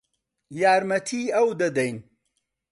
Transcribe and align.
یارمەتیی 0.63 1.33
ئەو 1.35 1.47
دەدەین. 1.59 1.97